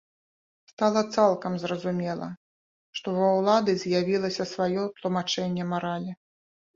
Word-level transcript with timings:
Стала 0.69 1.01
цалкам 1.17 1.57
зразумела, 1.63 2.29
што 2.99 3.07
ва 3.17 3.27
ўлады 3.41 3.75
з'явілася 3.83 4.47
сваё 4.53 4.87
тлумачэнне 4.97 5.63
маралі. 5.75 6.11